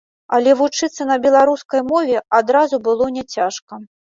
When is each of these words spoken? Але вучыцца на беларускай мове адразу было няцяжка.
Але 0.37 0.53
вучыцца 0.61 1.07
на 1.09 1.17
беларускай 1.27 1.81
мове 1.91 2.25
адразу 2.41 2.83
было 2.89 3.13
няцяжка. 3.19 3.73